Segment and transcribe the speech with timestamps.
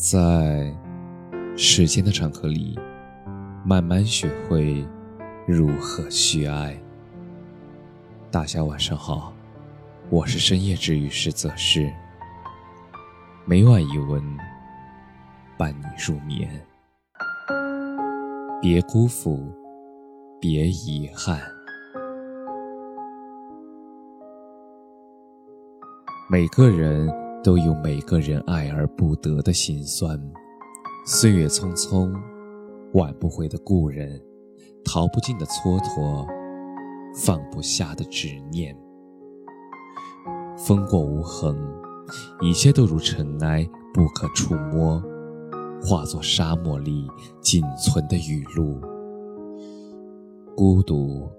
[0.00, 0.72] 在
[1.56, 2.78] 时间的长河里，
[3.64, 4.86] 慢慢学会
[5.44, 6.80] 如何去爱。
[8.30, 9.32] 大家晚上好，
[10.08, 11.92] 我是深夜治愈师泽师，
[13.44, 14.22] 每晚一文
[15.56, 16.48] 伴你入眠，
[18.62, 19.52] 别辜负，
[20.40, 21.40] 别遗憾。
[26.30, 27.12] 每个人
[27.42, 30.20] 都有每个人爱而不得的心酸，
[31.06, 32.12] 岁月匆匆，
[32.94, 34.20] 挽不回的故人，
[34.84, 36.26] 逃不尽的蹉跎，
[37.14, 38.76] 放不下的执念。
[40.56, 41.56] 风过无痕，
[42.40, 45.00] 一切都如尘埃，不可触摸，
[45.80, 47.08] 化作沙漠里
[47.40, 48.80] 仅存的雨露，
[50.56, 51.30] 孤独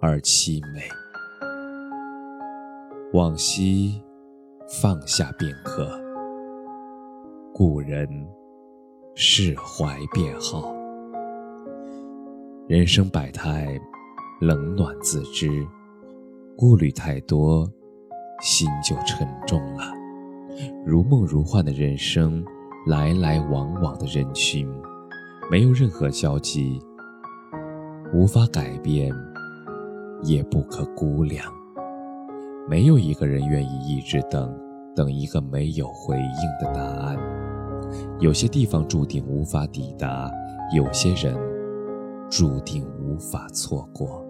[0.00, 0.80] 而凄美。
[3.12, 4.00] 往昔，
[4.70, 5.84] 放下便可；
[7.52, 8.08] 故人，
[9.16, 10.72] 释怀便好。
[12.68, 13.76] 人生百态，
[14.40, 15.66] 冷暖自知。
[16.56, 17.68] 顾虑太多，
[18.42, 19.92] 心就沉重了。
[20.86, 22.44] 如梦如幻的人生，
[22.86, 24.72] 来来往往的人群，
[25.50, 26.80] 没有任何交集，
[28.14, 29.12] 无法改变，
[30.22, 31.59] 也不可估量。
[32.68, 34.56] 没有一个人愿意一直等，
[34.94, 37.16] 等一个没有回应的答案。
[38.20, 40.30] 有些地方注定无法抵达，
[40.74, 41.36] 有些人
[42.30, 44.24] 注定无法错过，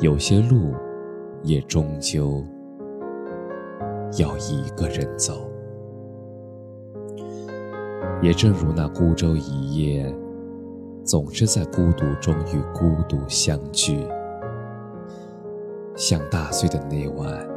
[0.00, 0.74] 有些路
[1.42, 2.44] 也终究
[4.18, 5.48] 要一个人走。
[8.20, 10.14] 也正如那孤舟一叶，
[11.02, 14.06] 总是在孤独中与孤独相聚。
[16.02, 17.48] 像大醉的那晚，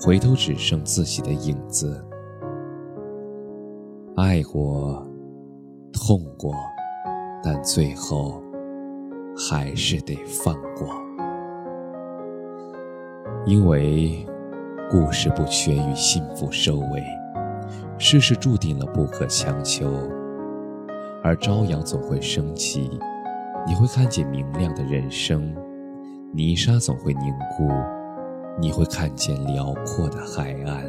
[0.00, 2.00] 回头只剩自己的影子。
[4.14, 5.04] 爱过，
[5.92, 6.54] 痛过，
[7.42, 8.40] 但最后
[9.36, 10.86] 还是得放过。
[13.44, 14.24] 因为
[14.88, 17.02] 故事不缺于幸福收尾，
[17.98, 19.90] 世事注定了不可强求。
[21.20, 22.88] 而朝阳总会升起，
[23.66, 25.52] 你会看见明亮的人生。
[26.32, 27.68] 泥沙总会凝固，
[28.60, 30.84] 你会看见辽阔的海岸；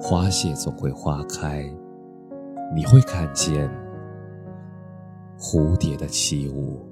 [0.00, 1.64] 花谢总会花开，
[2.74, 3.70] 你会看见
[5.38, 6.84] 蝴蝶的起舞；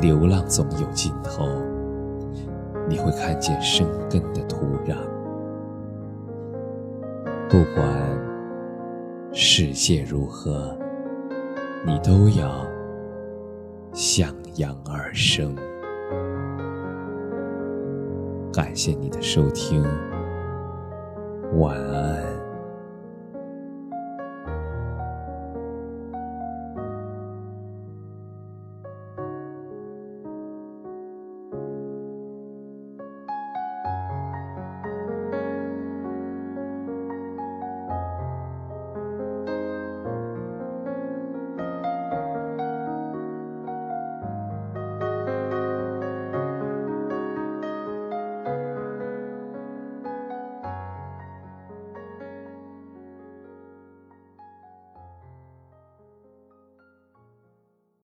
[0.00, 1.48] 流浪总有尽头，
[2.88, 4.96] 你会看见生根的土壤。
[7.48, 7.84] 不管
[9.32, 10.78] 世界如何，
[11.84, 12.64] 你都要。
[13.92, 15.54] 向养而生。
[18.52, 19.82] 感谢你的收听，
[21.58, 22.43] 晚安。